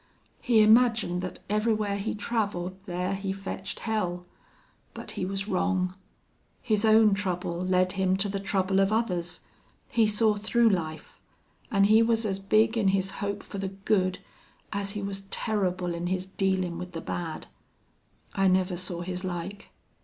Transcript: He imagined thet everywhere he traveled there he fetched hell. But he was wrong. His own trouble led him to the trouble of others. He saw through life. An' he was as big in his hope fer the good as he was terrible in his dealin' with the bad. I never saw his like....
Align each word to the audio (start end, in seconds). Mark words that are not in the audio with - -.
He 0.41 0.63
imagined 0.63 1.21
thet 1.21 1.37
everywhere 1.47 1.97
he 1.97 2.15
traveled 2.15 2.75
there 2.87 3.13
he 3.13 3.31
fetched 3.31 3.81
hell. 3.81 4.25
But 4.95 5.11
he 5.11 5.25
was 5.25 5.47
wrong. 5.47 5.93
His 6.59 6.85
own 6.85 7.13
trouble 7.13 7.59
led 7.61 7.91
him 7.91 8.17
to 8.17 8.27
the 8.27 8.39
trouble 8.39 8.79
of 8.79 8.91
others. 8.91 9.41
He 9.91 10.07
saw 10.07 10.37
through 10.37 10.69
life. 10.71 11.21
An' 11.69 11.83
he 11.83 12.01
was 12.01 12.25
as 12.25 12.39
big 12.39 12.79
in 12.79 12.87
his 12.87 13.11
hope 13.21 13.43
fer 13.43 13.59
the 13.59 13.67
good 13.67 14.17
as 14.73 14.93
he 14.93 15.03
was 15.03 15.21
terrible 15.29 15.93
in 15.93 16.07
his 16.07 16.25
dealin' 16.25 16.79
with 16.79 16.93
the 16.93 17.01
bad. 17.01 17.45
I 18.33 18.47
never 18.47 18.77
saw 18.77 19.01
his 19.01 19.23
like.... 19.23 19.69